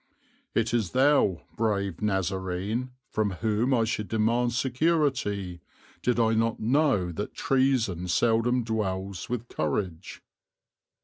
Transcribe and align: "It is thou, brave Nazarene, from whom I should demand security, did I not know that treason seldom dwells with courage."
"It 0.55 0.73
is 0.73 0.93
thou, 0.93 1.43
brave 1.55 2.01
Nazarene, 2.01 2.89
from 3.11 3.29
whom 3.33 3.71
I 3.71 3.83
should 3.83 4.07
demand 4.07 4.53
security, 4.53 5.61
did 6.01 6.19
I 6.19 6.33
not 6.33 6.59
know 6.59 7.11
that 7.11 7.35
treason 7.35 8.07
seldom 8.07 8.63
dwells 8.63 9.29
with 9.29 9.47
courage." 9.47 10.23